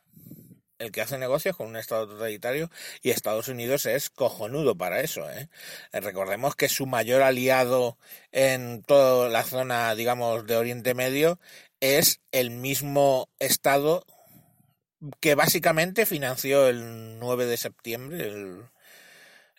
el 0.78 0.92
que 0.92 1.00
hace 1.00 1.18
negocios 1.18 1.56
con 1.56 1.66
un 1.66 1.76
Estado 1.76 2.08
totalitario 2.08 2.70
y 3.02 3.10
Estados 3.10 3.48
Unidos 3.48 3.86
es 3.86 4.10
cojonudo 4.10 4.76
para 4.76 5.00
eso. 5.00 5.28
¿eh? 5.30 5.48
Recordemos 5.92 6.54
que 6.56 6.68
su 6.68 6.86
mayor 6.86 7.22
aliado 7.22 7.98
en 8.32 8.82
toda 8.82 9.28
la 9.28 9.44
zona, 9.44 9.94
digamos, 9.94 10.46
de 10.46 10.56
Oriente 10.56 10.94
Medio 10.94 11.38
es 11.80 12.20
el 12.32 12.50
mismo 12.50 13.28
Estado 13.38 14.04
que 15.20 15.34
básicamente 15.34 16.06
financió 16.06 16.68
el 16.68 17.18
9 17.18 17.46
de 17.46 17.56
septiembre 17.56 18.32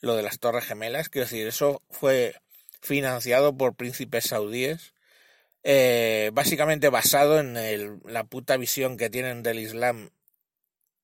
lo 0.01 0.15
de 0.15 0.23
las 0.23 0.39
Torres 0.39 0.65
Gemelas. 0.65 1.09
Quiero 1.09 1.25
decir, 1.25 1.47
eso 1.47 1.81
fue 1.89 2.35
financiado 2.81 3.55
por 3.57 3.75
príncipes 3.75 4.25
saudíes, 4.25 4.93
eh, 5.63 6.31
básicamente 6.33 6.89
basado 6.89 7.39
en 7.39 7.57
el, 7.57 7.99
la 8.05 8.23
puta 8.23 8.57
visión 8.57 8.97
que 8.97 9.09
tienen 9.09 9.43
del 9.43 9.59
Islam 9.59 10.11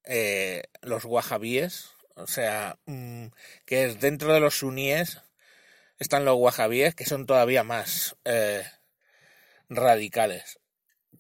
eh, 0.05 0.63
los 0.81 1.05
wahabíes, 1.05 1.91
o 2.15 2.27
sea, 2.27 2.77
mm, 2.85 3.27
que 3.65 3.85
es 3.85 3.99
dentro 3.99 4.33
de 4.33 4.39
los 4.39 4.59
suníes 4.59 5.21
están 5.99 6.25
los 6.25 6.37
wahabíes 6.37 6.95
que 6.95 7.05
son 7.05 7.25
todavía 7.25 7.63
más 7.63 8.15
eh, 8.25 8.63
radicales. 9.69 10.59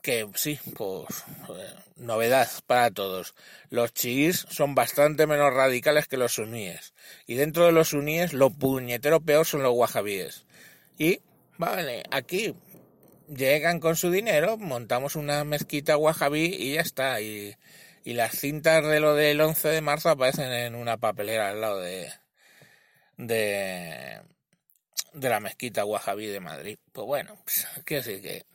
Que 0.05 0.29
sí, 0.35 0.59
pues 0.75 1.23
eh, 1.49 1.73
novedad 1.95 2.47
para 2.67 2.91
todos. 2.91 3.33
Los 3.71 3.91
chiíes 3.91 4.45
son 4.51 4.75
bastante 4.75 5.25
menos 5.25 5.51
radicales 5.51 6.07
que 6.07 6.17
los 6.17 6.35
suníes. 6.35 6.93
Y 7.25 7.33
dentro 7.33 7.65
de 7.65 7.71
los 7.71 7.89
suníes, 7.89 8.33
lo 8.33 8.51
puñetero 8.51 9.21
peor 9.21 9.47
son 9.47 9.63
los 9.63 9.73
wahabíes. 9.73 10.45
Y, 10.99 11.21
vale, 11.57 12.03
aquí 12.11 12.53
llegan 13.27 13.79
con 13.79 13.95
su 13.95 14.11
dinero, 14.11 14.57
montamos 14.57 15.15
una 15.15 15.43
mezquita 15.43 15.97
wahabí 15.97 16.53
y 16.53 16.75
ya 16.75 16.81
está. 16.81 17.19
Y 17.21 17.55
y 18.05 18.13
las 18.13 18.39
cintas 18.39 18.85
de 18.85 18.99
lo 18.99 19.15
del 19.15 19.41
11 19.41 19.67
de 19.67 19.81
marzo 19.81 20.11
aparecen 20.11 20.51
en 20.51 20.75
una 20.75 20.97
papelera 20.97 21.49
al 21.49 21.59
lado 21.59 21.79
de, 21.79 22.11
de, 23.17 24.21
de 25.13 25.29
la 25.29 25.39
mezquita 25.39 25.85
Wahhabí 25.85 26.27
de 26.27 26.39
Madrid. 26.39 26.77
Pues 26.91 27.07
bueno, 27.07 27.35
pues, 27.43 27.67
quiero 27.83 28.03
decir 28.03 28.21
que 28.21 28.45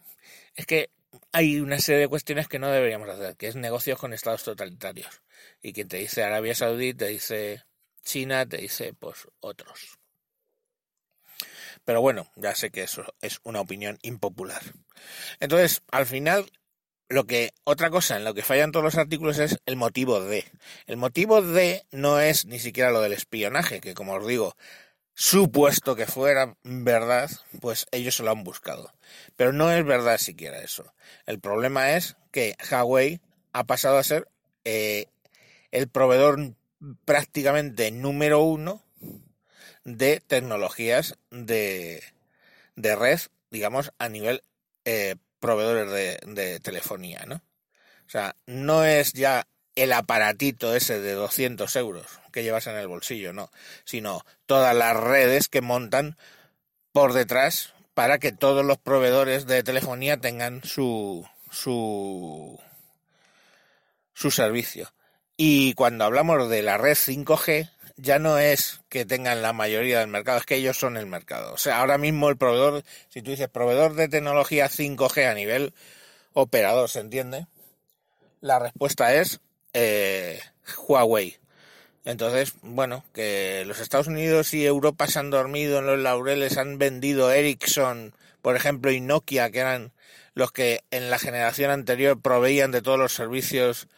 es 0.54 0.66
que 0.66 0.90
hay 1.32 1.60
una 1.60 1.78
serie 1.78 2.02
de 2.02 2.08
cuestiones 2.08 2.48
que 2.48 2.58
no 2.58 2.70
deberíamos 2.70 3.08
hacer, 3.08 3.36
que 3.36 3.48
es 3.48 3.56
negocios 3.56 3.98
con 3.98 4.12
estados 4.12 4.44
totalitarios. 4.44 5.22
Y 5.62 5.72
quien 5.72 5.88
te 5.88 5.98
dice 5.98 6.22
Arabia 6.22 6.54
Saudí, 6.54 6.94
te 6.94 7.08
dice 7.08 7.64
China, 8.02 8.46
te 8.46 8.58
dice 8.58 8.94
pues 8.94 9.28
otros. 9.40 9.98
Pero 11.84 12.00
bueno, 12.00 12.30
ya 12.36 12.54
sé 12.54 12.70
que 12.70 12.82
eso 12.82 13.04
es 13.20 13.40
una 13.42 13.60
opinión 13.60 13.98
impopular. 14.02 14.62
Entonces, 15.40 15.82
al 15.90 16.06
final, 16.06 16.50
lo 17.08 17.26
que, 17.26 17.52
otra 17.64 17.90
cosa 17.90 18.16
en 18.16 18.24
lo 18.24 18.34
que 18.34 18.42
fallan 18.42 18.70
todos 18.70 18.84
los 18.84 18.98
artículos 18.98 19.38
es 19.38 19.58
el 19.66 19.76
motivo 19.76 20.20
de. 20.20 20.44
El 20.86 20.96
motivo 20.96 21.42
de 21.42 21.84
no 21.90 22.20
es 22.20 22.44
ni 22.46 22.58
siquiera 22.58 22.90
lo 22.90 23.00
del 23.00 23.12
espionaje, 23.12 23.80
que 23.80 23.94
como 23.94 24.14
os 24.14 24.26
digo, 24.26 24.56
supuesto 25.20 25.96
que 25.96 26.06
fuera 26.06 26.56
verdad, 26.64 27.30
pues 27.60 27.86
ellos 27.90 28.14
se 28.14 28.22
lo 28.22 28.30
han 28.30 28.42
buscado. 28.42 28.90
Pero 29.36 29.52
no 29.52 29.70
es 29.70 29.84
verdad 29.84 30.16
siquiera 30.16 30.62
eso. 30.62 30.94
El 31.26 31.40
problema 31.40 31.92
es 31.92 32.16
que 32.30 32.56
Huawei 32.70 33.20
ha 33.52 33.64
pasado 33.64 33.98
a 33.98 34.02
ser 34.02 34.28
eh, 34.64 35.08
el 35.72 35.88
proveedor 35.88 36.54
prácticamente 37.04 37.90
número 37.90 38.42
uno 38.42 38.82
de 39.84 40.20
tecnologías 40.20 41.18
de, 41.30 42.02
de 42.76 42.96
red, 42.96 43.20
digamos, 43.50 43.92
a 43.98 44.08
nivel 44.08 44.42
eh, 44.86 45.16
proveedores 45.38 46.18
de, 46.24 46.60
telefonía, 46.60 47.26
¿no? 47.26 47.42
O 48.06 48.10
sea, 48.10 48.36
no 48.46 48.86
es 48.86 49.12
ya 49.12 49.46
el 49.82 49.92
aparatito 49.94 50.74
ese 50.74 51.00
de 51.00 51.14
200 51.14 51.74
euros 51.76 52.06
que 52.32 52.42
llevas 52.42 52.66
en 52.66 52.76
el 52.76 52.86
bolsillo, 52.86 53.32
no, 53.32 53.50
sino 53.84 54.24
todas 54.46 54.76
las 54.76 54.96
redes 54.96 55.48
que 55.48 55.62
montan 55.62 56.16
por 56.92 57.12
detrás 57.14 57.72
para 57.94 58.18
que 58.18 58.32
todos 58.32 58.64
los 58.64 58.78
proveedores 58.78 59.46
de 59.46 59.62
telefonía 59.62 60.18
tengan 60.18 60.62
su 60.64 61.26
su 61.50 62.60
su 64.12 64.30
servicio. 64.30 64.92
Y 65.36 65.72
cuando 65.72 66.04
hablamos 66.04 66.50
de 66.50 66.62
la 66.62 66.76
red 66.76 66.94
5G, 66.94 67.70
ya 67.96 68.18
no 68.18 68.38
es 68.38 68.82
que 68.90 69.06
tengan 69.06 69.40
la 69.40 69.54
mayoría 69.54 70.00
del 70.00 70.08
mercado, 70.08 70.38
es 70.38 70.46
que 70.46 70.56
ellos 70.56 70.76
son 70.76 70.98
el 70.98 71.06
mercado. 71.06 71.54
O 71.54 71.58
sea, 71.58 71.80
ahora 71.80 71.96
mismo 71.96 72.28
el 72.28 72.36
proveedor, 72.36 72.84
si 73.08 73.22
tú 73.22 73.30
dices 73.30 73.48
proveedor 73.48 73.94
de 73.94 74.08
tecnología 74.08 74.68
5G 74.68 75.30
a 75.30 75.34
nivel 75.34 75.72
operador, 76.34 76.90
¿se 76.90 77.00
entiende? 77.00 77.46
La 78.42 78.58
respuesta 78.58 79.14
es 79.14 79.40
eh, 79.74 80.40
Huawei. 80.86 81.38
Entonces, 82.04 82.54
bueno, 82.62 83.04
que 83.12 83.64
los 83.66 83.78
Estados 83.78 84.06
Unidos 84.06 84.54
y 84.54 84.64
Europa 84.64 85.06
se 85.06 85.18
han 85.18 85.30
dormido 85.30 85.78
en 85.78 85.86
los 85.86 85.98
laureles, 85.98 86.56
han 86.56 86.78
vendido 86.78 87.30
Ericsson, 87.30 88.14
por 88.42 88.56
ejemplo, 88.56 88.90
y 88.90 89.00
Nokia, 89.00 89.50
que 89.50 89.58
eran 89.60 89.92
los 90.34 90.52
que 90.52 90.80
en 90.90 91.10
la 91.10 91.18
generación 91.18 91.70
anterior 91.70 92.20
proveían 92.20 92.70
de 92.70 92.82
todos 92.82 92.98
los 92.98 93.12
servicios 93.12 93.88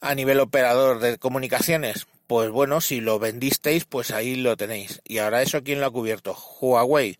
a 0.00 0.14
nivel 0.14 0.40
operador 0.40 0.98
de 0.98 1.18
comunicaciones 1.18 2.06
pues 2.32 2.50
bueno, 2.50 2.80
si 2.80 3.02
lo 3.02 3.18
vendisteis, 3.18 3.84
pues 3.84 4.10
ahí 4.10 4.36
lo 4.36 4.56
tenéis. 4.56 5.02
Y 5.04 5.18
ahora 5.18 5.42
eso, 5.42 5.62
¿quién 5.62 5.80
lo 5.80 5.86
ha 5.86 5.90
cubierto? 5.90 6.34
Huawei. 6.34 7.18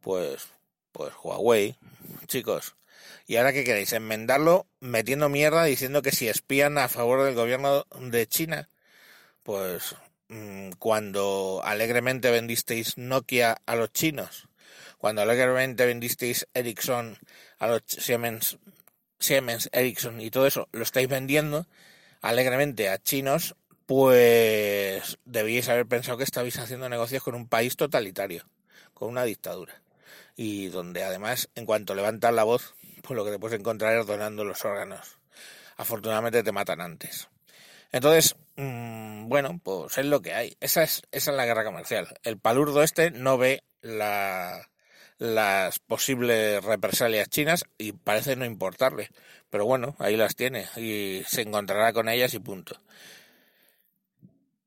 Pues, 0.00 0.48
pues 0.90 1.12
Huawei, 1.22 1.76
chicos. 2.26 2.74
¿Y 3.26 3.36
ahora 3.36 3.52
qué 3.52 3.64
queréis? 3.64 3.92
¿Enmendarlo 3.92 4.66
metiendo 4.80 5.28
mierda 5.28 5.64
diciendo 5.64 6.02
que 6.02 6.12
si 6.12 6.28
espían 6.28 6.78
a 6.78 6.88
favor 6.88 7.24
del 7.24 7.34
gobierno 7.34 7.86
de 7.98 8.26
China? 8.26 8.68
Pues 9.42 9.96
mm, 10.28 10.70
cuando 10.78 11.60
alegremente 11.64 12.30
vendisteis 12.30 12.98
Nokia 12.98 13.56
a 13.66 13.76
los 13.76 13.92
chinos, 13.92 14.48
cuando 14.98 15.22
alegremente 15.22 15.86
vendisteis 15.86 16.46
Ericsson 16.54 17.18
a 17.58 17.66
los 17.68 17.82
Siemens, 17.86 18.58
Siemens, 19.18 19.68
Ericsson 19.72 20.20
y 20.20 20.30
todo 20.30 20.46
eso, 20.46 20.68
lo 20.72 20.82
estáis 20.82 21.08
vendiendo 21.08 21.66
alegremente 22.20 22.88
a 22.88 22.98
chinos 22.98 23.54
pues 23.90 25.18
debíais 25.24 25.68
haber 25.68 25.84
pensado 25.84 26.16
que 26.16 26.22
estabais 26.22 26.56
haciendo 26.60 26.88
negocios 26.88 27.24
con 27.24 27.34
un 27.34 27.48
país 27.48 27.74
totalitario, 27.74 28.44
con 28.94 29.08
una 29.08 29.24
dictadura. 29.24 29.82
Y 30.36 30.68
donde 30.68 31.02
además, 31.02 31.48
en 31.56 31.66
cuanto 31.66 31.96
levantas 31.96 32.32
la 32.32 32.44
voz, 32.44 32.76
pues 33.02 33.16
lo 33.16 33.24
que 33.24 33.30
te 33.30 33.38
puedes 33.38 33.58
encontrar 33.58 33.96
es 33.96 34.06
donando 34.06 34.44
los 34.44 34.64
órganos. 34.64 35.18
Afortunadamente 35.76 36.42
te 36.42 36.52
matan 36.52 36.80
antes. 36.80 37.28
Entonces, 37.92 38.36
mmm, 38.56 39.28
bueno, 39.28 39.60
pues 39.62 39.98
es 39.98 40.06
lo 40.06 40.20
que 40.22 40.34
hay. 40.34 40.56
Esa 40.60 40.82
es, 40.82 41.02
esa 41.10 41.30
es 41.30 41.36
la 41.36 41.46
guerra 41.46 41.64
comercial. 41.64 42.08
El 42.22 42.38
palurdo 42.38 42.82
este 42.82 43.10
no 43.10 43.38
ve 43.38 43.64
la, 43.82 44.68
las 45.18 45.78
posibles 45.78 46.64
represalias 46.64 47.28
chinas 47.28 47.64
y 47.78 47.92
parece 47.92 48.36
no 48.36 48.44
importarle. 48.44 49.10
Pero 49.50 49.66
bueno, 49.66 49.96
ahí 49.98 50.16
las 50.16 50.36
tiene 50.36 50.66
y 50.76 51.22
se 51.26 51.42
encontrará 51.42 51.92
con 51.92 52.08
ellas 52.08 52.34
y 52.34 52.38
punto. 52.38 52.80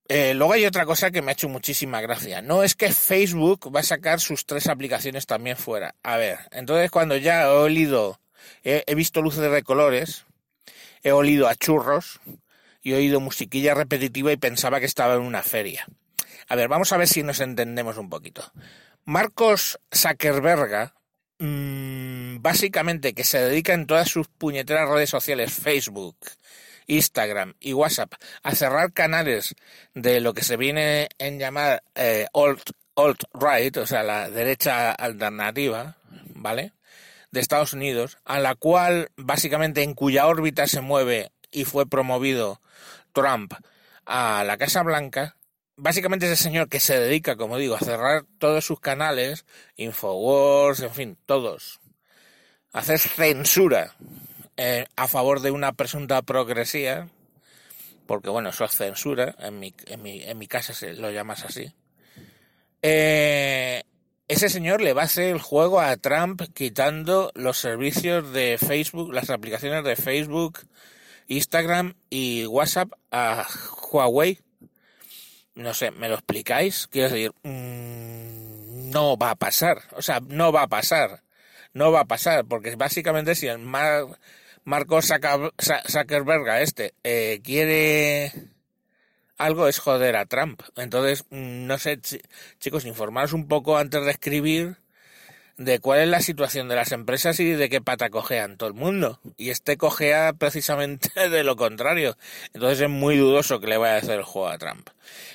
Eh, 0.10 0.34
luego 0.34 0.54
hay 0.54 0.66
otra 0.66 0.86
cosa 0.86 1.10
que 1.12 1.22
me 1.22 1.32
ha 1.32 1.34
hecho 1.34 1.50
muchísima 1.50 2.02
gracia. 2.02 2.42
No 2.42 2.64
es 2.64 2.76
que 2.76 2.92
Facebook 2.92 3.74
va 3.74 3.80
a 3.80 3.84
sacar 3.84 4.20
sus 4.20 4.46
tres 4.46 4.68
aplicaciones 4.68 5.26
también 5.26 5.58
fuera. 5.58 5.96
A 6.04 6.18
ver, 6.18 6.40
entonces 6.52 6.92
cuando 6.92 7.16
ya 7.18 7.44
he 7.44 7.48
olido, 7.48 8.20
he, 8.64 8.96
visto 8.96 9.22
luces 9.22 9.52
de 9.52 9.64
colores, 9.64 10.26
he 11.04 11.12
olido 11.12 11.48
a 11.48 11.56
churros 11.56 12.20
y 12.82 12.94
he 12.94 12.96
oído 12.96 13.20
musiquilla 13.20 13.74
repetitiva 13.74 14.32
y 14.32 14.38
pensaba 14.38 14.80
que 14.80 14.86
estaba 14.86 15.16
en 15.16 15.22
una 15.22 15.44
feria. 15.44 15.88
A 16.48 16.56
ver, 16.56 16.68
vamos 16.68 16.92
a 16.92 16.98
ver 16.98 17.08
si 17.08 17.24
nos 17.24 17.40
entendemos 17.40 17.98
un 17.98 18.10
poquito. 18.10 18.52
Marcos 19.06 19.80
Zuckerberg, 19.94 20.94
mmm, 21.40 22.42
básicamente 22.42 23.14
que 23.14 23.24
se 23.24 23.40
dedica 23.40 23.74
en 23.74 23.88
todas 23.88 24.10
sus 24.10 24.28
puñeteras 24.28 24.90
redes 24.90 25.10
sociales, 25.10 25.54
Facebook, 25.54 26.18
Instagram 26.88 27.56
y 27.60 27.74
WhatsApp, 27.74 28.14
a 28.44 28.56
cerrar 28.56 28.94
canales 28.94 29.56
de 29.94 30.20
lo 30.20 30.34
que 30.34 30.44
se 30.44 30.58
viene 30.58 31.10
en 31.18 31.40
llamar 31.40 31.84
eh, 31.96 32.28
alt, 32.34 32.72
alt-right, 32.96 33.78
o 33.78 33.88
sea, 33.88 34.04
la 34.04 34.30
derecha 34.30 34.92
alternativa, 34.92 35.98
¿vale? 36.36 36.74
De 37.34 37.40
Estados 37.40 37.74
Unidos, 37.74 38.20
a 38.26 38.40
la 38.40 38.54
cual 38.54 39.10
básicamente 39.18 39.82
en 39.82 39.96
cuya 39.96 40.28
órbita 40.28 40.68
se 40.68 40.82
mueve 40.82 41.32
y 41.52 41.66
fue 41.66 41.88
promovido 41.88 42.62
Trump 43.12 43.56
a 44.06 44.44
la 44.44 44.58
Casa 44.58 44.84
Blanca, 44.84 45.36
básicamente 45.76 46.28
ese 46.28 46.36
señor 46.44 46.70
que 46.70 46.80
se 46.80 47.00
dedica, 47.00 47.36
como 47.36 47.58
digo, 47.58 47.74
a 47.74 47.80
cerrar 47.80 48.26
todos 48.38 48.64
sus 48.64 48.80
canales, 48.80 49.48
Infowars, 49.78 50.82
en 50.82 50.92
fin, 50.92 51.18
todos, 51.26 51.82
a 52.72 52.80
hacer 52.80 53.00
censura 53.00 53.96
eh, 54.56 54.86
a 54.96 55.08
favor 55.08 55.40
de 55.40 55.50
una 55.50 55.74
presunta 55.74 56.22
progresía, 56.22 57.10
porque 58.06 58.30
bueno, 58.30 58.50
eso 58.50 58.64
es 58.64 58.74
censura, 58.74 59.36
en 59.40 59.60
mi, 59.60 59.74
en 59.88 60.04
mi, 60.04 60.22
en 60.22 60.38
mi 60.38 60.46
casa 60.46 60.76
se 60.76 60.94
lo 60.94 61.10
llamas 61.10 61.46
así. 61.46 61.74
Eh, 62.84 63.82
ese 64.34 64.50
señor 64.50 64.82
le 64.82 64.94
va 64.94 65.04
a 65.04 65.06
hacer 65.06 65.26
el 65.26 65.40
juego 65.40 65.80
a 65.80 65.96
Trump 65.98 66.42
quitando 66.56 67.32
los 67.36 67.58
servicios 67.58 68.34
de 68.34 68.58
Facebook, 68.58 69.14
las 69.14 69.30
aplicaciones 69.30 69.84
de 69.84 69.96
Facebook, 69.96 70.60
Instagram 71.28 71.94
y 72.10 72.48
WhatsApp 72.48 72.92
a 73.12 73.48
Huawei. 73.92 74.40
No 75.54 75.76
sé, 75.76 75.92
¿me 75.92 76.10
lo 76.10 76.16
explicáis? 76.16 76.88
Quiero 76.88 77.10
decir, 77.10 77.32
mmm, 77.44 78.90
no 78.90 79.18
va 79.18 79.32
a 79.32 79.36
pasar. 79.36 79.84
O 79.92 80.02
sea, 80.02 80.20
no 80.20 80.52
va 80.52 80.64
a 80.64 80.68
pasar. 80.68 81.22
No 81.74 81.92
va 81.92 82.02
a 82.02 82.06
pasar, 82.06 82.46
porque 82.46 82.76
básicamente 82.76 83.36
si 83.36 83.46
el 83.48 83.60
Mar 83.60 84.08
Marco 84.64 85.00
Zuckerberg 85.02 86.48
este 86.60 86.96
eh, 87.04 87.40
quiere 87.44 88.32
algo 89.46 89.68
es 89.68 89.80
joder 89.80 90.16
a 90.16 90.26
Trump. 90.26 90.62
Entonces, 90.76 91.26
no 91.30 91.78
sé, 91.78 92.00
chicos, 92.60 92.86
informaros 92.86 93.34
un 93.34 93.48
poco 93.48 93.78
antes 93.78 94.04
de 94.04 94.12
escribir 94.12 94.78
de 95.58 95.80
cuál 95.80 96.00
es 96.00 96.08
la 96.08 96.22
situación 96.22 96.68
de 96.68 96.76
las 96.76 96.92
empresas 96.92 97.40
y 97.40 97.52
de 97.52 97.70
qué 97.70 97.80
pata 97.82 98.10
cojean 98.10 98.58
todo 98.58 98.70
el 98.70 98.76
mundo. 98.76 99.20
Y 99.38 99.50
este 99.50 99.78
cojea 99.78 100.34
precisamente 100.34 101.10
de 101.30 101.44
lo 101.44 101.56
contrario. 101.56 102.18
Entonces 102.54 102.82
es 102.82 102.90
muy 102.90 103.18
dudoso 103.18 103.60
que 103.60 103.68
le 103.68 103.78
vaya 103.78 103.96
a 103.96 103.98
hacer 103.98 104.20
el 104.20 104.24
juego 104.24 104.50
a 104.50 104.58
Trump. 104.58 104.90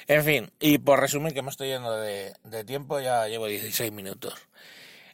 En 0.06 0.24
fin, 0.24 0.50
y 0.58 0.78
por 0.78 1.00
resumir 1.00 1.34
que 1.34 1.42
me 1.42 1.50
estoy 1.50 1.68
yendo 1.68 1.96
de, 1.96 2.32
de 2.44 2.64
tiempo, 2.64 3.00
ya 3.00 3.28
llevo 3.28 3.46
16 3.46 3.92
minutos. 3.92 4.47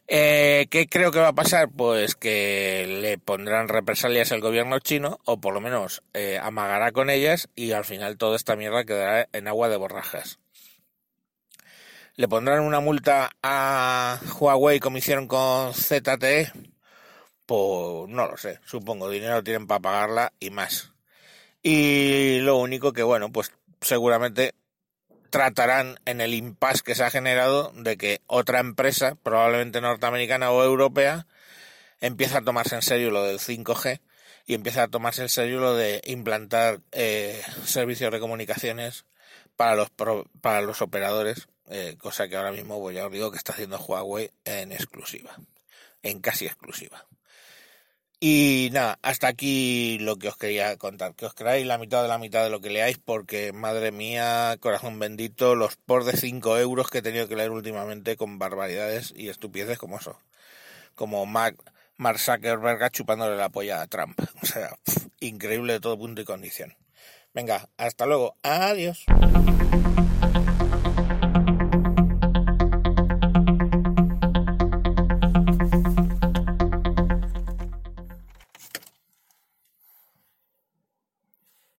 Eh, 0.07 0.67
¿Qué 0.69 0.87
creo 0.87 1.11
que 1.11 1.19
va 1.19 1.29
a 1.29 1.33
pasar? 1.33 1.69
Pues 1.69 2.15
que 2.15 2.85
le 3.01 3.17
pondrán 3.17 3.67
represalias 3.67 4.31
al 4.31 4.41
gobierno 4.41 4.79
chino, 4.79 5.19
o 5.25 5.39
por 5.41 5.53
lo 5.53 5.61
menos 5.61 6.03
eh, 6.13 6.39
amagará 6.41 6.91
con 6.91 7.09
ellas, 7.09 7.49
y 7.55 7.71
al 7.71 7.85
final 7.85 8.17
toda 8.17 8.35
esta 8.35 8.55
mierda 8.55 8.85
quedará 8.85 9.27
en 9.33 9.47
agua 9.47 9.69
de 9.69 9.77
borrajas. 9.77 10.39
¿Le 12.17 12.27
pondrán 12.27 12.61
una 12.61 12.79
multa 12.79 13.31
a 13.43 14.19
Huawei 14.39 14.79
como 14.79 14.97
hicieron 14.97 15.27
con 15.27 15.73
ZTE? 15.73 16.51
Pues 17.45 18.09
no 18.09 18.27
lo 18.27 18.37
sé, 18.37 18.59
supongo, 18.65 19.09
dinero 19.09 19.43
tienen 19.43 19.67
para 19.67 19.81
pagarla 19.81 20.33
y 20.39 20.49
más. 20.49 20.91
Y 21.61 22.39
lo 22.39 22.57
único 22.57 22.93
que, 22.93 23.03
bueno, 23.03 23.31
pues 23.31 23.51
seguramente 23.81 24.53
tratarán 25.35 25.99
en 26.05 26.21
el 26.21 26.33
impasse 26.33 26.81
que 26.81 26.95
se 26.95 27.03
ha 27.03 27.11
generado 27.11 27.73
de 27.75 27.97
que 27.97 28.21
otra 28.25 28.61
empresa, 28.61 29.17
probablemente 29.21 29.81
norteamericana 29.81 30.49
o 30.51 30.63
europea, 30.63 31.27
empieza 31.99 32.37
a 32.37 32.41
tomarse 32.41 32.75
en 32.75 32.81
serio 32.81 33.11
lo 33.11 33.21
del 33.21 33.39
5G 33.39 33.99
y 34.45 34.53
empieza 34.53 34.83
a 34.83 34.87
tomarse 34.87 35.23
en 35.23 35.27
serio 35.27 35.59
lo 35.59 35.75
de 35.75 35.99
implantar 36.05 36.79
eh, 36.93 37.41
servicios 37.65 38.13
de 38.13 38.21
comunicaciones 38.21 39.03
para 39.57 39.75
los 39.75 39.89
para 40.39 40.61
los 40.61 40.81
operadores, 40.81 41.49
eh, 41.69 41.97
cosa 41.99 42.29
que 42.29 42.37
ahora 42.37 42.53
mismo 42.53 42.79
voy 42.79 42.97
a 42.97 43.05
os 43.05 43.11
digo 43.11 43.29
que 43.29 43.37
está 43.37 43.51
haciendo 43.51 43.77
Huawei 43.77 44.31
en 44.45 44.71
exclusiva, 44.71 45.35
en 46.01 46.21
casi 46.21 46.45
exclusiva. 46.45 47.05
Y 48.19 48.69
nada, 48.71 48.97
hasta 49.01 49.27
aquí 49.27 49.97
lo 49.99 50.15
que 50.17 50.29
os 50.29 50.37
quería 50.37 50.77
contar. 50.77 51.15
Que 51.15 51.25
os 51.25 51.33
creáis 51.33 51.65
la 51.65 51.77
mitad 51.77 52.01
de 52.01 52.07
la 52.07 52.17
mitad 52.17 52.43
de 52.43 52.49
lo 52.49 52.61
que 52.61 52.69
leáis, 52.69 52.97
porque 52.97 53.51
madre 53.53 53.91
mía, 53.91 54.55
corazón 54.59 54.99
bendito, 54.99 55.55
los 55.55 55.75
por 55.75 56.05
de 56.05 56.17
5 56.17 56.57
euros 56.57 56.89
que 56.89 56.99
he 56.99 57.01
tenido 57.01 57.27
que 57.27 57.35
leer 57.35 57.51
últimamente 57.51 58.15
con 58.15 58.39
barbaridades 58.39 59.13
y 59.15 59.29
estupideces 59.29 59.77
como 59.77 59.97
eso. 59.97 60.17
Como 60.95 61.25
Mark, 61.25 61.57
Mark 61.97 62.19
Zuckerberg 62.19 62.91
chupándole 62.91 63.35
la 63.35 63.49
polla 63.49 63.81
a 63.81 63.87
Trump. 63.87 64.19
O 64.41 64.45
sea, 64.45 64.77
increíble 65.19 65.73
de 65.73 65.79
todo 65.79 65.97
punto 65.97 66.21
y 66.21 66.25
condición. 66.25 66.75
Venga, 67.33 67.67
hasta 67.77 68.05
luego. 68.05 68.37
Adiós. 68.43 69.05